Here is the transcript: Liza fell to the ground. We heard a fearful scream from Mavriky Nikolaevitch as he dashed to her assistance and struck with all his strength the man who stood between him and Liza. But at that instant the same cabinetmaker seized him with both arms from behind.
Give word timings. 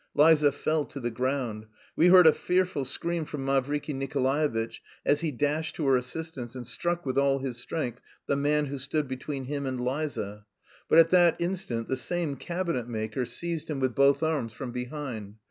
Liza 0.15 0.51
fell 0.51 0.83
to 0.85 0.99
the 0.99 1.11
ground. 1.11 1.67
We 1.95 2.07
heard 2.07 2.25
a 2.25 2.33
fearful 2.33 2.85
scream 2.85 3.23
from 3.23 3.45
Mavriky 3.45 3.93
Nikolaevitch 3.93 4.81
as 5.05 5.21
he 5.21 5.29
dashed 5.29 5.75
to 5.75 5.85
her 5.85 5.95
assistance 5.95 6.55
and 6.55 6.65
struck 6.65 7.05
with 7.05 7.19
all 7.19 7.37
his 7.37 7.57
strength 7.59 8.01
the 8.25 8.35
man 8.35 8.65
who 8.65 8.79
stood 8.79 9.07
between 9.07 9.45
him 9.45 9.67
and 9.67 9.79
Liza. 9.79 10.43
But 10.89 10.97
at 10.97 11.11
that 11.11 11.35
instant 11.39 11.87
the 11.87 11.95
same 11.95 12.35
cabinetmaker 12.35 13.27
seized 13.27 13.69
him 13.69 13.79
with 13.79 13.93
both 13.93 14.23
arms 14.23 14.53
from 14.53 14.71
behind. 14.71 15.35